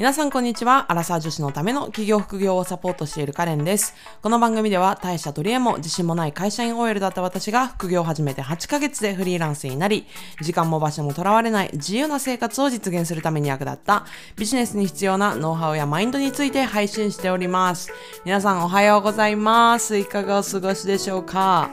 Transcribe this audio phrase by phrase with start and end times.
[0.00, 0.90] 皆さんこんにちは。
[0.90, 3.94] アラサー女子のための企業副業をサポートしているカレンです。
[4.22, 10.06] この番組では大した取り柄も自信もない会社員 OL だった私が副業を始めて8ヶ月でフリーランスになり、
[10.40, 17.92] 時間も場所もとらわれない自由な生活を実現するために役立ったビジネスに必要なノウハウやマインドについて配信しております。
[18.24, 19.98] 皆さんおはようございます。
[19.98, 21.68] いかがお過ごしでしょうか？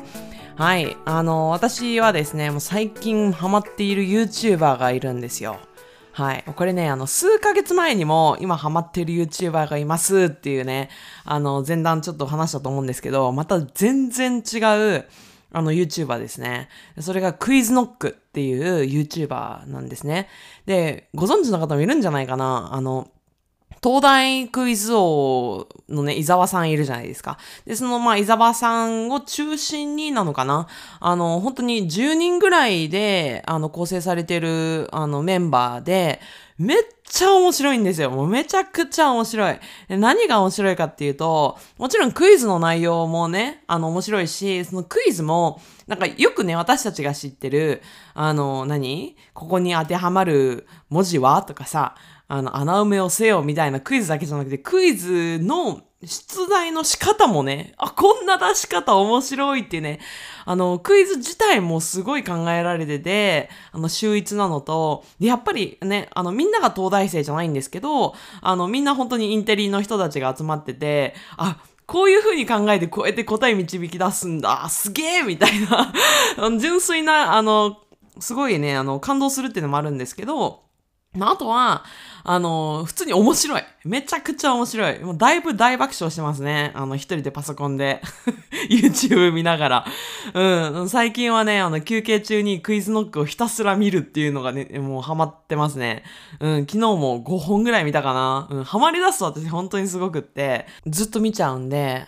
[0.58, 0.98] はい。
[1.06, 5.62] あの、私はですね、もう最近ハマっている YouTuber がいるんですよ。
[6.18, 6.44] はい。
[6.56, 10.90] これね、あの、数ヶ月前にも今ハマってる YouTuber がいますっていうね、
[11.26, 14.58] あの、前段ちょっと話したと思うんですけど、また全然違
[14.96, 15.06] う、
[15.52, 16.70] あの YouTuber ですね。
[17.00, 20.28] それがクイズノックっていう YouTuber なんですね。
[20.66, 23.12] で、ご存知の方もいるんじゃないかなあの、
[23.88, 27.38] 東大クイズ王のね、伊沢さんいるじゃないですか。
[27.66, 30.68] で、その、まあ、伊沢さんを中心になのかな
[31.00, 36.20] あの、本当に10人ぐらいで、あの、構成されてる、あの、メンバーで、
[36.58, 38.10] めっちゃ面白いんですよ。
[38.12, 39.60] もうめちゃくちゃ面白い。
[39.88, 47.82] 何が面白いかっていうと、もちろんクイズの内容もね、あの面白いし、そのクイズも、なんかよくね、私たちが知ってる、
[48.16, 49.16] あの、何？
[49.34, 51.42] ここに当てはまる文字は？
[51.44, 51.96] とかさ、
[52.28, 60.00] あの、穴埋めをせよみたいなクイズだけじゃなくて、クイズの出題の仕方もね、あ、こんな出し方面白いってね、
[60.46, 75.94] あの、クイズ自体もすごい考えられてて、あの、秀逸なのと、でやっぱりね、あの、みんなが東大生じゃないんですけど、あの、みんな本当にインテリの人たちが集まってて、あ、こういう風に考えてこうやって答え導き出すんだ、すげえみたいな、
[76.60, 77.78] 純粋な、あの、
[78.20, 80.67] すごいね、あの、感動するっていうのもあるんですけど、
[81.18, 81.84] まあ、あとは、
[82.30, 83.64] あの、普通に面白い。
[83.86, 85.00] めちゃくちゃ面白い。
[85.00, 86.74] もうだいぶ大爆笑してますね。
[86.76, 88.02] あの、一人でパソコンで
[88.70, 89.86] YouTube 見ながら。
[90.34, 90.90] うん。
[90.90, 96.04] 最近はね、あの、休憩中にクイズノックをひたすら見るっていうのがね、もうハマってますね。
[96.42, 96.60] うん。
[96.66, 98.48] 昨日も5本ぐらい見たかな。
[98.52, 98.64] うん。
[98.66, 102.08] ハマり出すと私本当にすごくって、ずっと見ちゃうんで。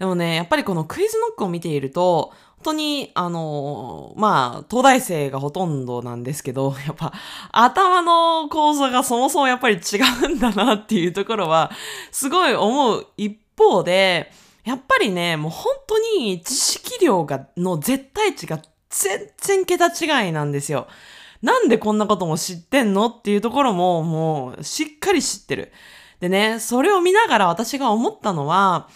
[0.00, 2.32] でもね、やっぱりこのクイズノックを見ていると、
[2.62, 7.12] 当に、あのまあ、東大生がほとんどなんですけど、 やっぱ、
[7.52, 11.70] 頭の構造がそもそもやっぱり違うんだなっていうところは、
[12.10, 14.32] すごい思う一方で、
[14.64, 18.60] やっぱりね、もう本当に知識量が、の絶対値が
[18.90, 20.86] 全然桁違いなんですよ。
[21.42, 25.72] なんでこんなことも知ってんのっていうところも、もう、しっかり知ってる。
[26.20, 28.88] でね、それを見ながら私が思ったのは、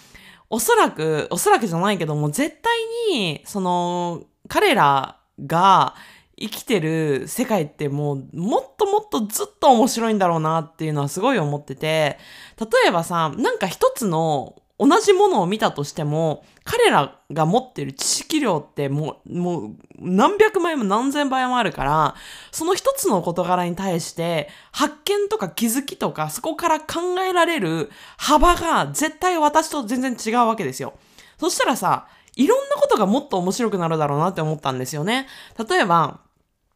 [0.51, 2.79] おそらく、おそらくじゃないけども、絶対
[3.13, 5.95] に、その、彼らが
[6.39, 12.19] 生きてる世界ってもう、もっともっとずっと面白いんだろうなっていうのはすごい思ってて、
[12.61, 22.15] 例えばさ、なんか一つの同じものを見たとしても、彼らが持ってる知識量ってもう、もう何百倍も何千倍もあるから、
[22.53, 30.95] その一つの事柄に対して発見とか気づきとかそこから考えられる幅が絶対私と全然違うわけですよ。
[31.39, 35.27] そしたらさ、いろんなことがもっと面白くなるだろうなって思ったんですよね。
[35.69, 36.21] 例えば、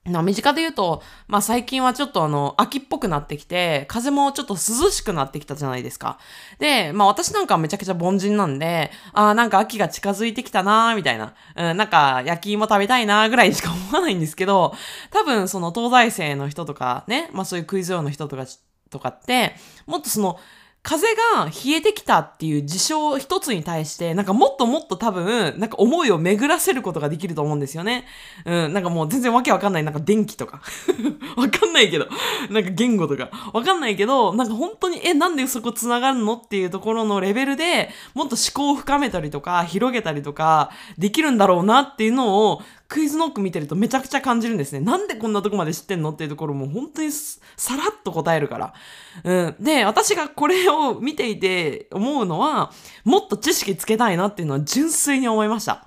[0.06, 6.18] 身近で言うと、まあ最近はちょっとあの、秋っぽくなってきて、風もちょっと涼しくなってきたじゃないですか。
[6.58, 11.34] で、まあ私なんかめちゃくちゃ凡人なんで、ああ、なんか秋が近づいてきたなーみたいな。
[11.54, 14.74] うん、なんか焼き芋食べたいなーぐらいしか思わないんですけど、
[15.10, 18.46] 多分その東大生の人とかね、まあそういうクイズ王の人とか、
[18.88, 19.54] とかって、
[19.86, 20.38] もっとその、
[20.82, 28.06] 風が冷えてきたっていう事象一つに対して、なんかもっともっと多分、なんか思いを巡らせることができると思うんですよね。
[28.46, 30.62] うん、なんかもう全然わけわかんない、なんか電気とか。
[31.36, 32.08] わかんないけど。
[32.48, 33.28] なんか言語とか。
[33.52, 44.80] わかんないけど、なんか本当に、え、なんでそこ繋がるのっていうところのレベルでもっと思考を深めたりとか、広げたりとか、できるんだろうなっていうのを、クイズノック見てるとめちゃくちゃ感じるんですね。
[44.80, 48.74] なんでこんなとこまで知ってんのっていうところも本当にさらっと答えるから。
[49.22, 49.56] うん。
[49.60, 52.72] で、私がこれを見ていて思うのは、
[53.04, 55.86] もっと知識つけたいなっていうのは純粋に思いました。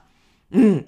[0.53, 0.87] うん。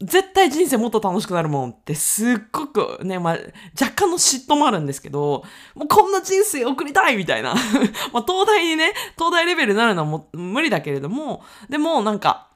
[0.00, 3.38] 絶対人生もっと楽しくなるもんってすっごくね、まあ、
[3.80, 5.42] 若干の嫉妬もあるんですけど、
[5.74, 7.54] もうこんな人生送りたいみたいな。
[8.14, 12.47] まあ、東大にね、東大レベルになるのはも無理だけれども、でもなんか、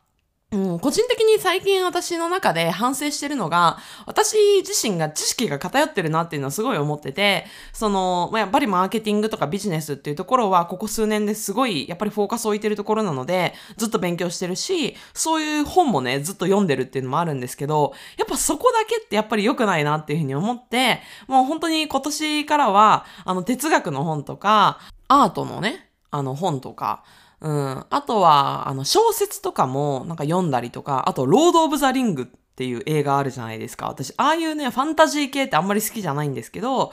[0.52, 27.04] うん、個人的に最近私の中で反省してるのが、私自身が知識が偏ってるなっていうのはすごい思ってて、その、まあ、やっぱりマーケティングとかビジネスっていうところは、ここ数年ですごい、やっぱりフォーカスを置いてるところなので、ずっと勉強してるし、そういう本もね、ずっと読んでるっていうのもあるんですけど、やっぱそこだけってやっぱり良くないなっていうふうに思って、もう本当に今年からは、あの、哲学の本とか、アートのね、あの本とか、
[27.42, 27.84] うん。
[27.90, 33.88] あとは、あの、小説とかもなんか読んだりとか、あと、ロード・オブ・ザ・リングっていう映画あるじゃないですか。
[33.88, 36.92] 私、ああいうね、ファンタジー系ってあんまり好きじゃないんですけど、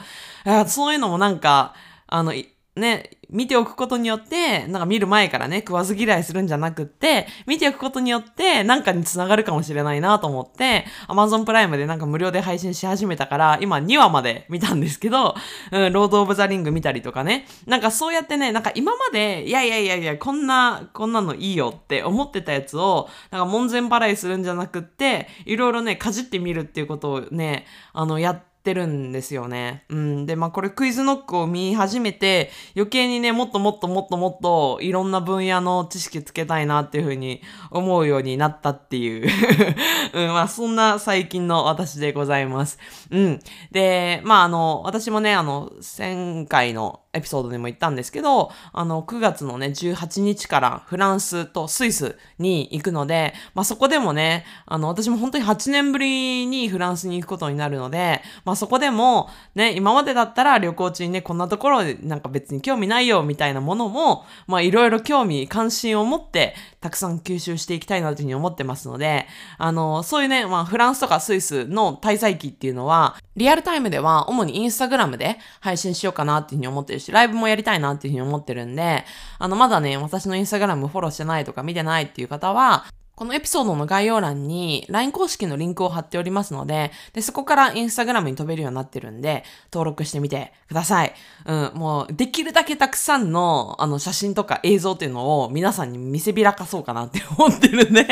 [0.66, 1.74] そういうのもなんか、
[2.08, 2.32] あの、
[2.74, 15.34] ね、見ておくことによって、なんか見る前からね、食わず嫌いするんじゃなくって、見ておくことによって、なんかにつながるかもしれないなと思って、Amazon プライムでなんか無料で配信し始めたから、今2話まで見たんですけど、
[15.72, 29.84] うん、ロード・オブ・ザ・リング見たりとかね、なんかそうやってね、なんか今まで、いやいやいやいや、こんな、こんなのいいよって思ってたやつを、なんか門前払いするんじゃなくって、いろいろね、かじってみるっていうことをね、あの、やって、ってるんですよね。
[29.88, 30.26] うん。
[30.26, 37.40] で、まあこれクイズノックを見始めて、余計にね、もっともっともっともっといろんな分野の知識つけたいなっていうふうに
[37.70, 39.30] 思うようになったっていう
[40.12, 42.78] うん、まあそんな最近の私でございます。
[43.10, 43.40] うん。
[43.70, 69.26] で、まああの、私もね、あの、前回のエピソードでも言ったんですけど、あの、9月のね、18日からフランスとスイスに行くので、まあそこでもね、あの、私も本当に8年ぶりにフランスに行くことになるので、まあそこでも、ね、今までだったら旅行中にね、こんなところなんか別に興味ないよみたいなものも、まあいろいろ興味、関心を持って、たくさん吸収していきたいなというふうに思ってますので、
[69.58, 79.04] あの、そういうね、まあフランスとかスイスの滞在期っていうのは、リアルタイムでは主にインスタグラムで配信しようかなっていうふうに思ってるし、ライブもやりたいなっていうふうに思ってるんで、
[79.38, 82.86] あの、まだね、私のインスタグラムフォローしてないとか見てないっていう方は、
[83.20, 91.12] このエピソードの概要欄に LINE 公式のリンクを貼っておりますので、で、そこからインスタグラムに飛べるようになってるんで、登録してみてください。
[91.44, 98.06] うん、もう、できるだけたくさんの、あの、写真とか映像っていうのを皆さんに見せびらかそうかなって思ってるんで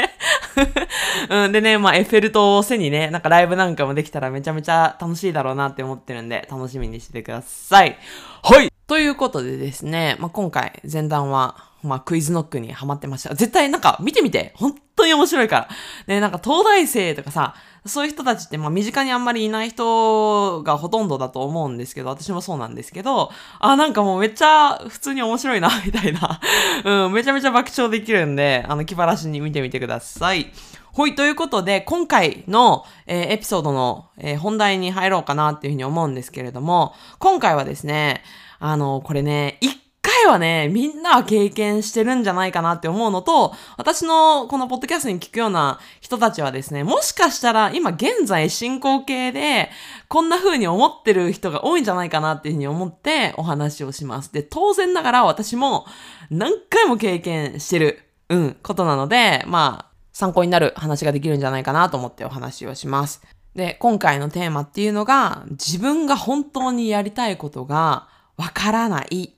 [1.31, 7.97] うん、でね、まあ、エッフェル塔を背にね、なんかライブなんかもできたらめちゃめちゃ楽しいだろうなって思ってるんで、楽しみにしてください。
[8.43, 13.35] はいということでですね、まあ、今回前段は、まあ、クイズノックにハマってました。
[13.35, 15.69] 絶対なんか見てみて本当に面白いから。
[16.07, 17.55] ね、なんか東大生とかさ、
[17.87, 23.31] そういう人たちって、まあ、身近にあんまりいない人がほとんどだと思うんですけど、私もそうなんですけど、
[23.61, 26.41] あ、なんかもうめっちゃ普通に面白いな、 みたいな。
[26.85, 30.53] うん、めちゃめちゃ爆笑できるんで、あの、気晴らしに見てみてください。
[30.93, 38.25] ほい、ということで、今回の、えー、エピソードの、えー、本題に入ろうかなっていうふうに思うんですけれども、今回はですね、
[38.59, 39.79] あの、これね、一
[40.19, 49.71] 回はね、みんなは経験してるんじゃないかなって思うのと、私のこのポッドキャストに聞くような人たちはですね、もしかしたら今現在進行形で、
[50.09, 54.33] こんな風に思ってる人が多いんじゃないかなっていうふうに思ってお話をします。
[54.33, 55.87] で、当然ながら私も
[56.31, 63.23] 何回も経験してる、うん、ことなので、まあ、参考になる話ができるんじゃないかなと思ってお話をします。
[63.55, 69.38] で、今回のテーマっていうのが、自分が本当にやりたいことがわからない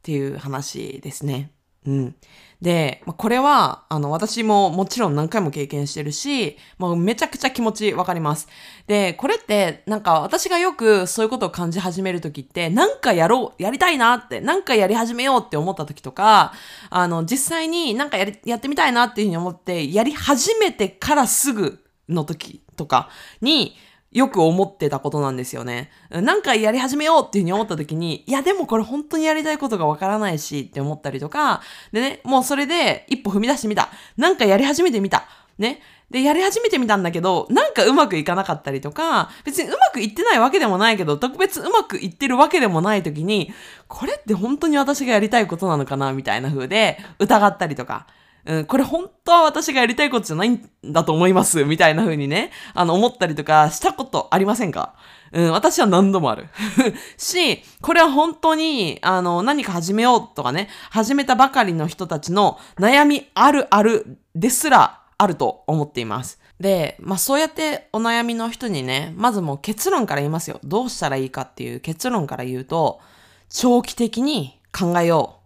[0.00, 1.52] っていう話ですね。
[1.86, 2.14] うん。
[2.60, 8.48] で、これは、あの、私ももちろん何回も経験してるし、もうめちゃくちゃ気持ちわかります。
[8.86, 16.52] で、これって、なんか私がよくそういうことを感じ始めるときって、なんかやろう、やりたいなって、なんかやり始めようって思ったときとか、
[16.90, 23.08] あの、実際になんかやり、やってみたいなっていうふうに思って、やり始めてからすぐの時とか
[23.40, 23.76] に、
[24.12, 25.90] よく思ってたことなんですよね。
[26.10, 31.62] なんかやり始めようっていうふうに思った時に、いやでもこれ本当にやりたいことがわからないしって思ったりとか、
[31.92, 33.88] でね、もうそれで一歩踏み出してみた。
[34.16, 35.26] なんかやり始めてみた。
[35.58, 35.80] ね。
[36.10, 43.52] で、やり始めてみたんだけど、なんかうまくいかなかったりとか、別にうまくいってないわけでもないけど、特別うまくいってるわけでもない時に、
[43.86, 48.08] これって本当に私がやりたいことなのかなみたいな風で疑ったりとか。
[48.44, 54.94] うん、これ本当は私がやりたいことじゃないんだと思います、みたいな風にね、あの、思ったりとかしたことありませんか？
[55.32, 56.48] うん、私は何度もある。
[57.16, 66.40] し、これは本当に、あの、何か始めようとかね、始めたばかりの人たちの悩みあるあるですらあると思っています。
[66.58, 70.58] で、まあそうやってお悩みの人にね、まずもう結論から言いますよ。
[70.64, 73.00] どうしたらいいかっていう結論から言うと、
[73.48, 75.39] 長期的に考えよう。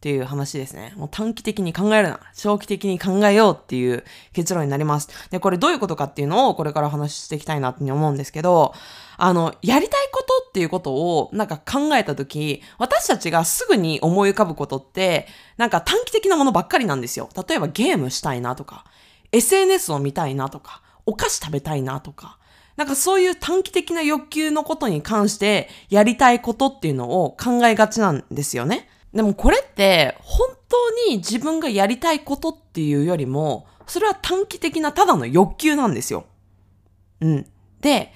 [0.00, 0.94] っていう話ですね。
[0.96, 2.20] もう短期的に考えるな。
[2.34, 4.02] 長期的に考えようっていう
[4.32, 5.10] 結論になります。
[5.28, 8.72] で、これどういうことかっていうのをこれから話していきたいなって思うんですけど、
[9.18, 15.28] あの、やりたいことっていうことをなんか考えたとき、私たちがすぐに思い浮かぶことって、
[15.58, 17.28] なんか短期的なものばっかりなんですよ。
[17.46, 18.86] 例えばゲームしたいなとか、
[19.32, 22.38] SNS を見たいなとか、お菓子食べたいなとか、
[22.76, 28.88] なんかそういう短期的な欲求のことに関してやりたいことっていうのを考えがちなんですよね。
[29.14, 36.26] でもこれって本当に自分がやりたいことっていうよりも、それは短期的なただの欲求なんですよ。
[37.20, 37.46] うん。
[37.80, 38.12] で、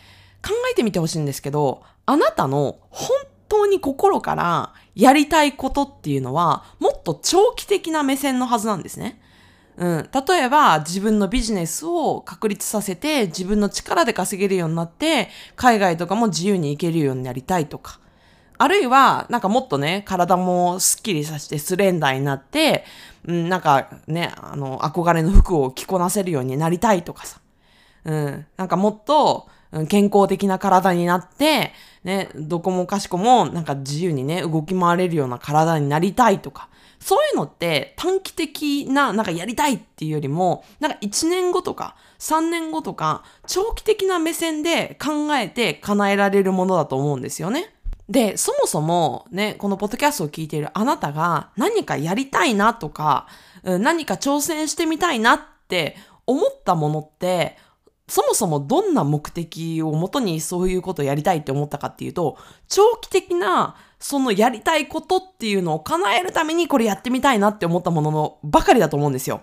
[0.47, 3.09] 考えてみてほしいんですけど、あなたの本
[3.49, 9.21] 当に心からやりたいことっていうのは、もっと長期的な目線のはずなんですね。
[9.77, 10.11] うん。
[10.29, 17.99] 例えば、自分のビジネスを確立させて、自分の力で稼げるようになって、海外とかも自由に行けるようになりたいとか。
[18.65, 22.85] あるいは、なんかもっとね、体もスッキリさせてスレンダーになって、
[23.27, 27.41] うん、なんかね、あの、憧れの服を着こなせるようになりたいとかさ。
[28.05, 29.49] うん、なんかもっと、
[29.89, 31.73] 健康的な体になって、
[32.05, 47.74] ね、どこもかしこもなんか自由にね、動き回れるような体になりたいとか、そういうのって短期的な、なんかやりたいっていうよりも、なんか1年後とか3年後とか、長期的な目線で考えて叶えられるものだと思うんですよね。
[48.09, 53.27] で、そもそもね、このポッドキャストを聞いているあなたが何かやりたいなとか、
[53.63, 55.97] 何か挑戦してみたいなって
[56.27, 57.57] 思ったものって、
[58.07, 62.37] そもそもどんな目的をもとにそういうことをやりたいって思ったかっていうと、
[62.69, 69.41] 長期的なそのやりたいことっていうのを叶えるためにこれやってみたいなって思ったもののばかりだと思うんですよ。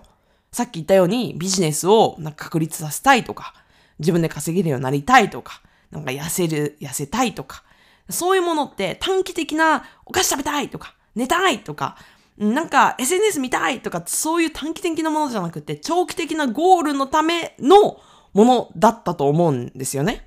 [0.52, 3.54] さっき言ったようにビジネスをなんか確立させたいとか、
[3.98, 7.64] 自分で稼げるようになりたいとか、なんか痩せる、痩せたいとか、
[8.10, 11.96] そういうものって短期的なお菓子食べたいとか、寝たいとか、
[12.38, 18.00] なんか SNS 見たいとか、そういう短期的なものじゃなくて、長期的なゴールのための
[18.32, 20.26] ものだったと思うんですよね。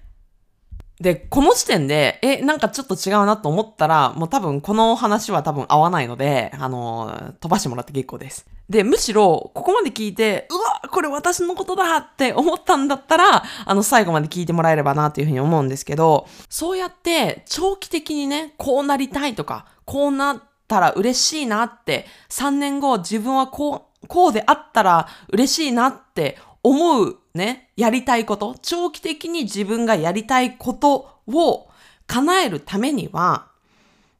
[0.99, 8.45] で、この時点で、え、なんかちょっと違うなと思ったら、もう多分この話は多分合わないので、あの、飛ばしてもらって結構です。
[8.69, 31.67] で、むしろ、ここまで聞いて、うわ、これ私のことだって思ったんだったら、あの、最後まで聞いてもらえればなというふうに思うんですけど、そうやって長期的にね、こうなりたいとか、こうなったら嬉しいなって、3年後自分はこう、こうであったら嬉しいなって思うね、やりたいこと、長期的に自分がやりたいことを
[32.07, 33.47] 叶えるためには、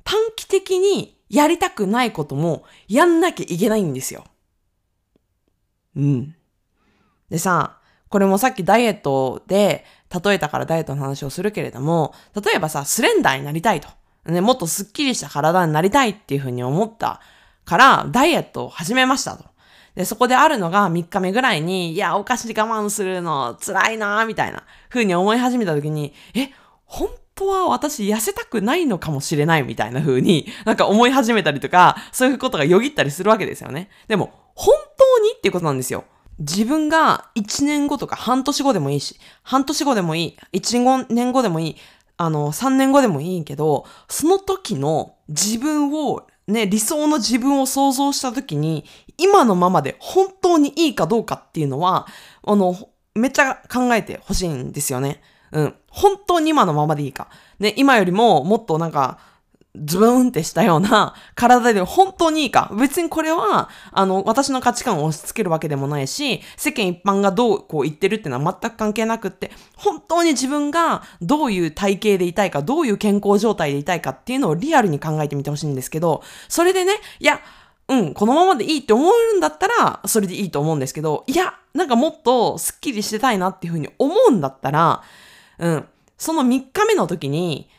[0.04, 4.26] 短期的にやりたくないこともやんなきゃいけないんですよ。
[5.96, 6.36] うん。
[7.30, 7.78] でさ、
[8.10, 9.84] これもさっきダイエットで
[10.24, 13.90] 例えたからダイエットの話をするけれども、例えばさ、スレンダーになりたいと。
[14.26, 17.22] ね、もっとスッキリした体になりたいっていうふうに思った
[17.66, 19.46] から、ダイエットを始めましたと。
[19.96, 26.50] で、そこであるのが3日目ぐらいに、いや、お菓子我慢するの辛いなみたいな風に思い始めた時に、え、
[26.86, 33.90] 本当は私痩せたくないのかもしれないみたいな風になんか思い始めたりとか、そういうことがよぎったりするわけですよね。
[34.08, 36.06] でも、本当にっていうことなんですよ。
[36.40, 41.76] 自分が1年後とか半年後でもいいし、半年後でもいい、1年後でもいい、
[42.18, 48.86] あの、3年後でもいいけど、その時の自分をね、理想の自分を想像した時に、
[49.18, 52.08] 今のままで本当にいいかどうかっていうのは、
[52.44, 52.76] あの、
[53.16, 55.22] めっちゃ考えてほしいんですよね。
[55.52, 55.76] うん。
[55.90, 57.30] 本当に今のままでいいか。
[57.60, 59.20] ね、今よりももっとなんか、
[59.84, 62.72] ズブーンってしたような体で本当にいいか。
[62.80, 77.42] 別にこれは、あの、私の価値観を押し付けるわけでもないし、世間一般がどうこう言ってるっていうのは全く関係なくって、本当に自分がどういう体型でいたいか、どういう健康状態でいたいかっていうのをリアルに考えてみてほしいんですけど、それでね、いや、
[77.88, 85.04] うん、このままでいいって思えるんだったら、それでいいと思うんですけど、いや、なんかもっとスッキリしてたいなっていうふうに思うんだったら、
[85.60, 85.86] うん、
[86.18, 87.70] その3日目の時に、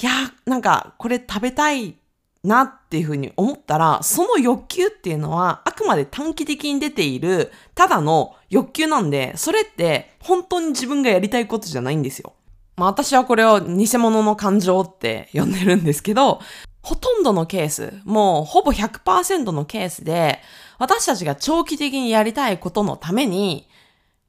[0.00, 0.10] いや、
[0.46, 1.96] なんかこれ食べたい
[2.42, 12.34] なっていうふうに思ったら、その欲求っていうのはあくまで短期的に出ているただの欲求なんで、それって本当に自分がやりたいことじゃないんですよ。
[12.76, 16.40] まあ私はこれを偽物の感情って呼んでるんですけど、
[16.82, 20.40] ほとんどのケース、もうほぼ100%のケースで、
[20.78, 23.68] 私たちが長期的にやりたいことのために、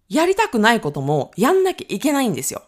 [0.07, 2.61] やりたくないこともやんなきゃいけないんですよ。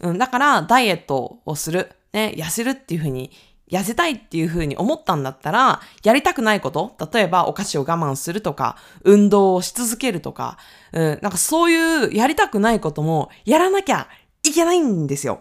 [0.00, 1.92] うん、だから、ダイエットをする。
[2.12, 3.30] ね、痩せるっていうふうに、
[3.70, 10.58] 痩せたいっていうふうに思ったんだったら、やりたくないこと、例えばお菓子を我慢するとか、運動をし続けるとか、
[10.92, 14.08] うん、なんかそういうやりたくないこともやらなきゃ
[14.42, 15.40] いけないんですよ。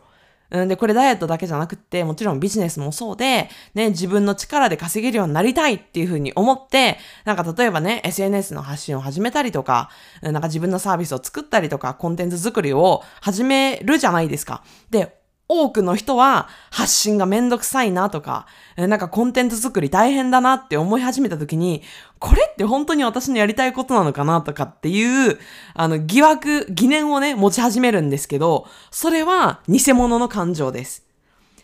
[0.51, 9.89] うん、で、これダイエットだけじゃなくて、もちろんビジネスもそうで、ね、自分の力で稼げるようになりたいっていうふうに思って、なんか例えばね、SNS の発信を始めたりとか、
[10.21, 14.63] なんか自分のサービスを作ったりとか、コンテンツ作りを始めるじゃないですか。
[14.89, 15.20] で、
[15.53, 21.83] 多くの人は発信がめんどくさいなとか、なんかコンテンツ作り大変だなって思い始めた時に、
[22.19, 25.37] これって本当に私のやりたいことなのかなとかっていう、
[25.73, 31.05] あの疑惑、疑念をね、持ち始めるんですけど、それは偽物の感情です。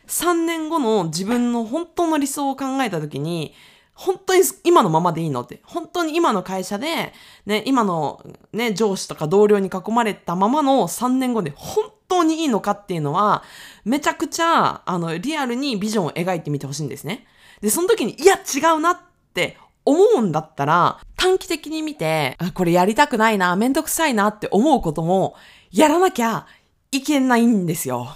[0.08, 3.54] 3年後の自分の本当の理想を考えた時に、
[3.98, 7.14] 本当に今のままでいいのって、本当に今の会社で、
[7.48, 8.24] ね、今の
[8.54, 13.42] ね、上司とか同僚に囲まれたままの3年後で本当にいいのかっていうのは、
[13.86, 17.26] めちゃくちゃ、あの、リアルにビジョンを描いてみてほしいんですね。
[17.60, 19.00] で、その時に、いや、違うなっ
[19.34, 25.34] て思うんだったら、短期的に見て、これやりたくないな、めんどくさいなって思うことも、
[25.72, 26.46] やらなきゃ
[26.92, 28.16] いけないんですよ。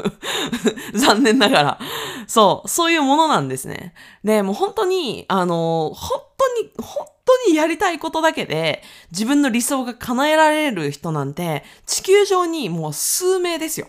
[0.94, 1.78] 残念ながら。
[2.26, 3.94] そう、そういうものなんですね。
[4.22, 13.88] で、もう本当に、あの、本当に、本当にやりたいことだけで自分の理想が叶えられる人なんて地球上にもう数名ですよ。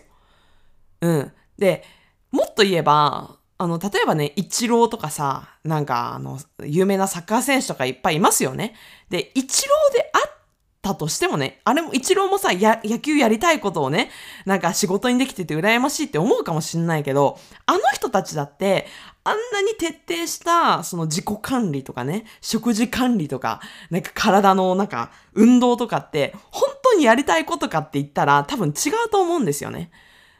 [1.00, 1.32] うん。
[1.58, 1.84] で、
[2.30, 8.74] もっと言えば、あの、例えばね、イチローとかさ、なんか、あの、有名なサッカー選手とかいっぱいいますよね。
[9.10, 10.39] で、イチローであっ
[10.82, 14.10] たとしてもね、あれも、イチローもさ、や、野球やりたいことをね、
[14.46, 18.86] なんか仕事にできてて羨ましいって思うかもしんないけど、あの人たちだって、
[19.22, 23.60] あんなに徹底した、その自己管理とかね、食事管理とか、
[23.90, 29.90] なんか体のなんか運動とかって、本当にやりたいことかって言ったら多分違うと思うんですよね。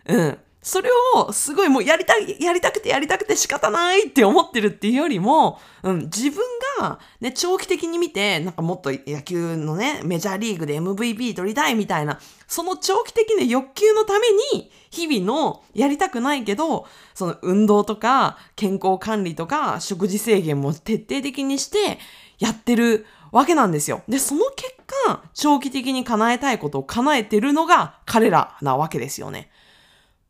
[0.07, 0.39] うん。
[0.63, 6.43] それをすごいもうやりたい、やりたくてやりたくて仕方ないって思ってるっていうよりも、うん、自分
[6.79, 21.99] がね、長期的に見て、なんかもっと野球のね、メジャーリーグで MVP 取りたいみたいな、その長期的な欲求のために、日々のやりたくないけど、その運動とか健康管理とか食事制限も徹底的にして
[22.39, 24.03] やってるわけなんですよ。
[24.09, 24.75] で、その結
[25.07, 29.50] 果、長期的に叶えたいことを叶えてるのが彼らなわけですよね。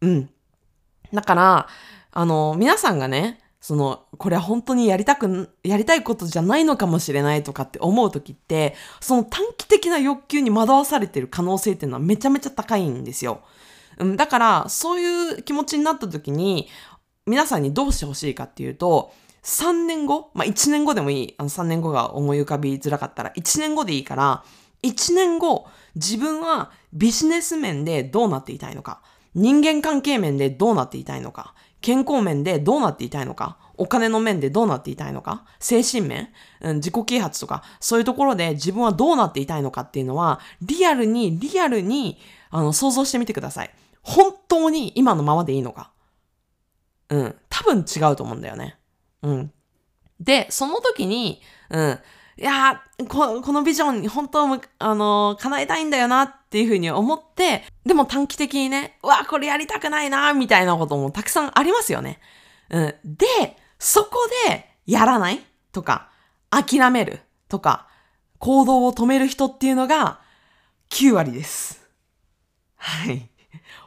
[0.00, 0.30] うん。
[1.12, 1.68] だから、
[2.12, 13.42] あの、皆さんがね、その、これは本当にやりたく、やりたいことじゃないのかもしれないとかって思うときって、その短期的な欲求に惑わされてる可能性っていうのはめちゃめちゃ高いんですよ。
[13.98, 16.68] うん、だから、そういう気持ちになったときに、
[17.26, 21.34] 皆さんにどうしてほしいかっていうと、3年後、まあ、1年後でもいい。
[21.38, 24.44] あの3年後が思い浮かびづらかったら、1年後でいいから、
[24.82, 29.02] 1年後、自分はビジネス面でどうなっていたいのか。
[29.34, 36.28] 人間関係面でどうなっていたいのか、健康面でどうなっていたいのか、お金の面でどうなっていたいのか、精神面、
[36.60, 42.18] うん、自己啓発とか、そういうところで自分はどうなっていたいのかっていうのは、リアルに、リアルに、
[42.50, 43.70] あの、想像してみてください。
[44.02, 45.92] 本当に今のままでいいのか。
[47.08, 47.34] うん。
[47.48, 48.78] 多分違うと思うんだよね。
[49.22, 49.52] うん。
[50.18, 51.98] で、その時に、うん。
[52.40, 62.18] いやここのビジョン本当あの叶えたいんだよなっっていうふうに思って、でも短期的にね、うわ、これやりたくないなみたいなこともたくさんありますよね。
[62.70, 62.94] うん。
[63.04, 66.10] で、そこでやらないとか、
[66.50, 67.86] 諦めるとか、
[68.38, 70.22] 行動を止める人っていうのが
[70.88, 71.88] 9割です。
[72.74, 73.30] はい。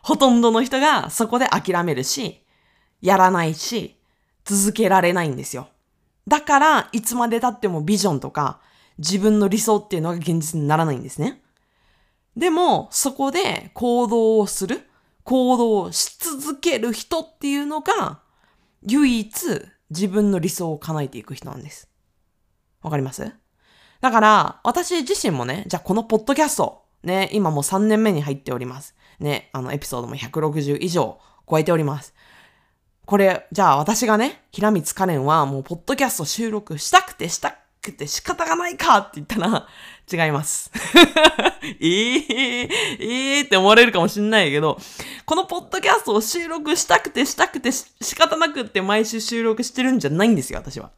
[0.02, 2.46] ほとんどの人がそこで諦めるし、
[3.02, 4.00] やらないし、
[4.46, 5.68] 続けられないんですよ。
[6.30, 8.62] だから、いつまで経ってもビジョンとか、
[9.00, 11.43] 自分の理想っていうのが現実にならないんですね。
[12.36, 14.88] でも、そこで行動をする、
[15.24, 18.22] 行動をし続ける人っていうのが、
[18.82, 21.88] 唯一自分の理想を叶えていく人なんです。
[22.82, 23.32] わかります？
[24.02, 28.96] だから、私自身もね、じゃあこのポッドキャスト、ね、今もう3年目に入っております。
[29.20, 31.20] ね、あのエピソードも160以上
[31.50, 32.14] 超えております。
[33.06, 39.68] これ、じゃあ私がね、平光カレンはもうポッドキャスト収録したくてしたくて仕方がないかって言ったら、
[40.12, 40.72] 違います。
[41.64, 42.28] えー、
[43.00, 44.78] えーって思われるかもしんないけど、
[45.26, 50.92] このポッドキャストを収録したくてしたくて仕方なくって毎週収録してるんじゃないんですよ、私は。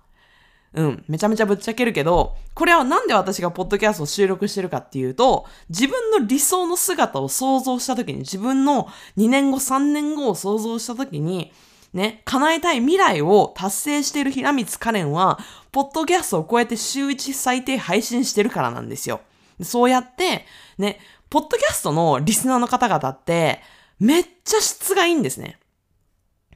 [0.76, 11.54] うん、めちゃめちゃぶっちゃけるけど、これはなんで私がポッドキャストを収録してるかっていうと、自分の理想の姿を想像した時に、自分の2年後、3年後を想像した時に、
[11.94, 15.40] ね、叶えたい未来を達成している平光カレンは、
[15.76, 19.20] ポッドキャストをこうやって週1最低配信してるからなんですよ。
[19.62, 20.46] そうやって、
[20.78, 23.60] ね、ポッドキャストのリスナーの方々って、
[24.00, 25.60] めっちゃ質がいいんですね。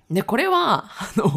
[0.10, 1.28] で、これは、あの、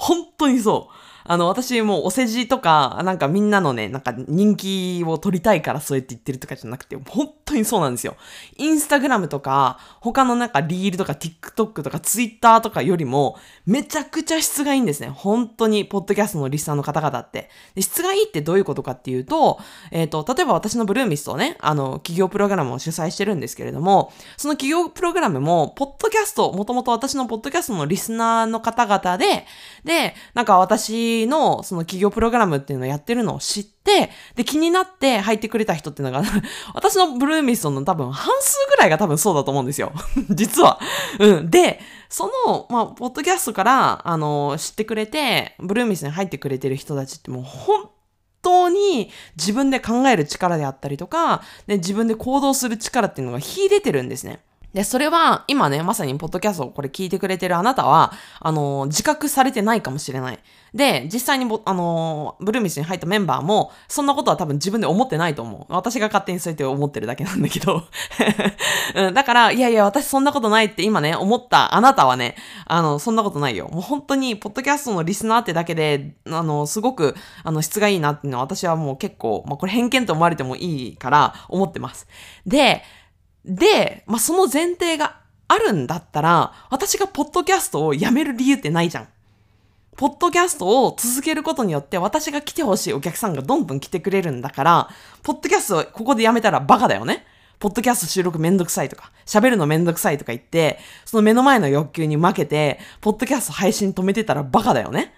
[0.00, 0.92] 本当にそう。
[1.30, 8.16] あの、私もお世辞とか、なんかみんなのね、なんか人気を取りたいからそうやって言ってるとかじゃなくて、本当にそうなんですよ。
[8.56, 13.36] インスタグラムとか、他のなんかリールとか TikTok とか Twitter とかよりも、
[13.66, 15.10] めちゃくちゃ質がいいんですね。
[15.10, 17.50] 本当に、ポッドキャストのリスナーの方々って。
[17.74, 19.58] で質がいいってどういうことかっていうと、
[19.90, 29.44] えっ、ー、と、例えば私のブルーミストをね、あの、企業プログラムを主催してるんですけれども、その企業プログラムも、ポッドキャスト、もともと私のポッドキャストのリスナーの方々で、
[29.84, 36.22] で、なんか私のその企業プログラムっていうのをやってるのを知って、で、気になって入ってくれた人っていうのが
[36.74, 39.92] 私のブルーミストの多分半数ぐらいが多分そうだと思うんですよ。
[40.30, 40.80] 実は。
[41.18, 41.50] うん。
[41.50, 47.90] で、その、まあ、ポッドキャストから、あの、知ってくれて、ブルーミスに入ってくれてる人たちってもう本
[48.42, 54.40] 当に自分で考える力であったりとか、で自分で行動する力っていうのが秀でてるんですね。
[54.74, 60.38] で、それは今ね、まさにポッドキャストをこれ聞いてくれてるあなたは、あのー、自覚されてないかもしれない。
[60.74, 65.72] で、実際にあのー、ブルーミスに入ったメンバーも、そんなことは多分自分で思ってないと思う。
[65.72, 67.84] 私が勝手にそうやって思ってるだけなんだけど。
[68.94, 73.68] うん、だから、いやいや、私そんなことないって今ね、思ったあなたはね、あの、そんなことないよ。
[73.72, 82.06] もう本当に、ポッドキャストのリスナーってだけで、あの、すごく、あの、質がいいなっていうのは私はもう結構、まあ、これ偏見と思われてもいいから思ってます。
[82.46, 82.82] で、
[83.44, 89.08] で、まあ、その前提があるんだったら、私がポッドキャストをやめる理由ってないじゃん。
[89.96, 94.88] ポッドキャストを続けることによって私が来てほしいお客さんがどんどん来てくれるんだから、
[95.22, 97.26] ポッドキャストをここでやめたらバカだよね。
[97.58, 105.12] ポッドキャスト収録めんどくさいとか、喋るのめんどくさいとか言って、その目の前の欲求に負けて、ポッドキャスト配信止めてたらバカだよね。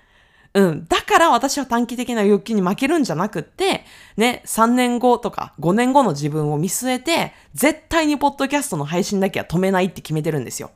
[0.52, 0.86] うん。
[0.88, 3.84] だから私は短期的な欲求に負けるんじゃなくって、
[4.16, 10.72] ね、3年後とか5年後の自分を見据えて、絶対にポッドキャストの配信だけは止めないって決めてるんですよ。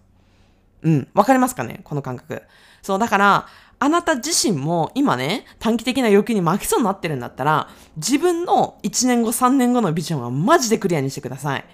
[0.83, 1.09] うん。
[1.15, 1.81] わかりますかね？
[1.83, 2.43] この感覚。
[2.83, 3.47] そう、だから、
[3.81, 11.65] あなた自身も今ね、短期的な欲求に負けそうになってるんだったら、自分の1年後、3年後のビジョンはマジでクリアにしてください。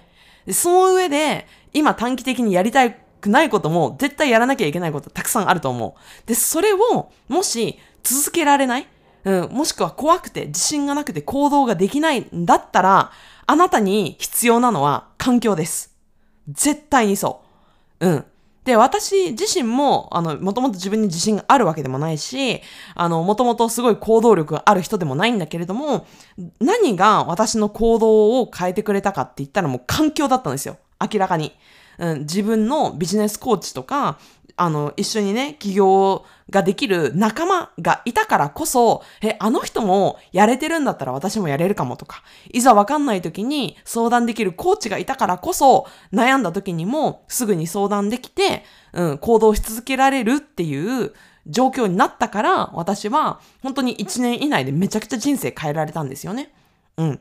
[0.45, 6.27] でその上で、今短期的にやりたくないことも、絶対やらなきゃいけないことたくさんあると思う。
[6.27, 8.87] で、それを、もし、続けられない？
[9.23, 13.11] うん、もしくは怖くて自信がなくて行動ができないんだったら、
[13.45, 15.95] あなたに必要なのは環境です。
[16.49, 17.43] 絶対にそ
[17.99, 18.07] う。
[18.07, 18.25] うん。
[18.63, 22.61] で、私自身も、あの、もともと自分に自信があるわけでもないし、
[22.93, 26.05] あの、もともとすごい行動力がある人でもないんだけれども、
[26.59, 30.77] 何が私の行動を変えてくれたかって言ったらもう環境だったんですよ。
[30.99, 31.53] 明らかに。
[31.97, 34.19] うん、自分のビジネスコーチとか、
[34.61, 42.21] あの、一緒にね、起業ができる仲間がいたからこそ、え、あの人もやれてるんだったら私もやれるかもとか、
[42.53, 51.11] いざわかんない時に相談できるコーチがいたからこそ、悩んだ時にもすぐに相談できて、うん、行動し続けられるっていう
[51.47, 56.53] 状況になったから、私は本当に1年以内でめちゃくちゃ人生変えられたんですよね。
[56.97, 57.19] うん。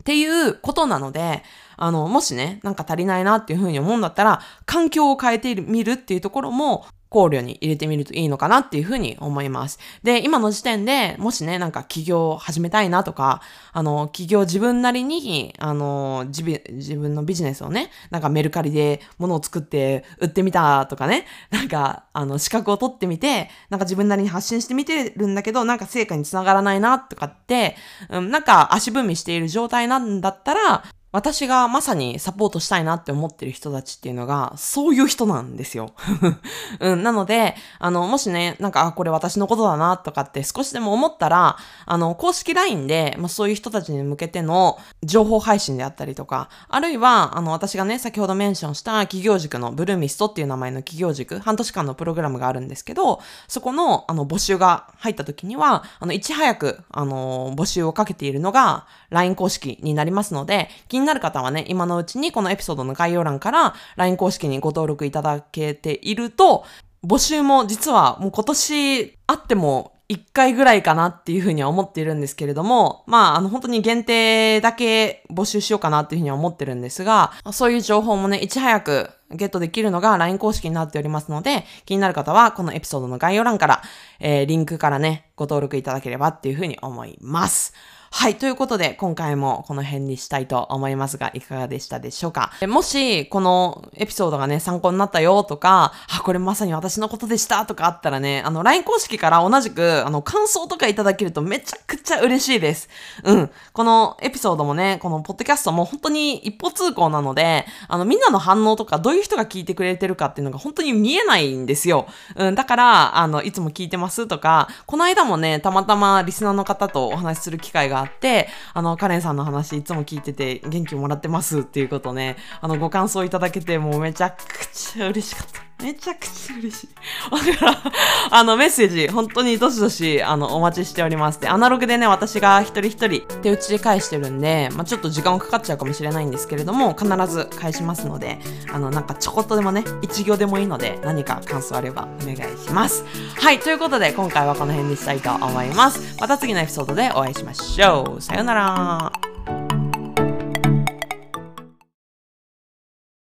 [0.00, 1.42] っていうことなので、
[1.76, 9.78] あの、もしね、なんか足りないなっていうふうに思うんだったら、環境を変えてみるっていうところも、考慮に入れてみるといいのかなっていうふうに思います。
[10.02, 13.42] で、今の時点でもしね、なんか起業を始めたいなとか、
[13.72, 27.76] あの、起業自分なりに、あの、自分のビジネスをね、なんかメルカリで物を作って売ってみたとかね、なんか、あの、資格を取ってみて、なんか自分なりに発信してみてるんだけど、なんか成果につながらないなとかって、
[28.08, 35.92] うん、なんか足踏みしている状態なんだったら、私がまさにサポートしたいなって思ってる人たちっていうのが、そういう人なんですよ。
[36.78, 60.68] うん、なので、あの、もしね、なんか、あ、これ私のことだなとかって少しでも思ったら、あの、公式 LINE で、まあ、そういう人たちに向けての情報配信であったりとか、あるいは、あの、私がね、先ほどメンションした企業塾のブルーミストっていう名前の企業塾、半年間のプログラムがあるんですけど、そこの、あの、募集が入った時には、あの、いち早く、あの、募集をかけているのが、LINE 公式になりますので、
[61.00, 66.64] 気になる方はね、今のうちにこのエピソードの概要欄から LINE 公式にご登録いただけていると、
[67.02, 83.82] 募集も実はもう今年あっても1回ぐらいかなっていうふうには思っているんですけれども、まあ、あの、本当に限定だけ募集しようかなっていうふうには思ってるんですが、そういう情報もね、いち早くゲットできるのが LINE 公式になっておりますので、気になる方はこのエピソードの概要欄から、
[84.18, 87.72] えー、リンクからね、ご登録いただければっていうふうに思います。
[88.12, 88.36] はい。
[88.36, 92.50] ということで、今回もこの辺にしたいと思いますが、いかがでしたでしょうか？
[92.66, 102.88] もし、このエピソードがね、参考になったよとか、あ、これまさに私のことでしたとかあったらね、あの、LINE 公式から同じく、あの、感想とかいただけるとめちゃくちゃ嬉しいです。
[103.22, 103.50] うん。
[103.72, 112.06] このエピソードもね、このポッドキャストも本当に一歩通行なので、あの、みんなの反応とか、どういう人が聞いてくれてるかっていうのが本当に見えないんですよ。
[112.34, 112.54] うん。
[112.56, 125.69] だから、あの、いつも聞いてますとか、この間もね、たまたまリスナーの方とお話しする機会ががあって、あの、カレンさんの話いつも聞いてて元気もらってますっていうことね、あの、ご感想いただけてもうめちゃくちゃ嬉しかった。
[125.82, 126.88] めちゃくちゃ嬉しい。
[127.30, 127.82] だから、
[128.30, 131.40] あの、メッセージ、本当にどしどし、あの、お待ちしております。
[131.40, 138.38] で、アナログでね、私が一人一人手打ちで返してるんで、まあ、ちょっと時間かかっちゃうかもしれないんですけれども、必ず返しますので、
[138.72, 143.04] あの、なんかちょこっとでもね、一行でもいいので、何か感想あればお願いします。
[143.38, 146.16] はい、ということで、今回はこの辺にしたいと思います。
[146.20, 148.20] また次のエピソードでお会いしましょう。
[148.20, 149.29] さようなら。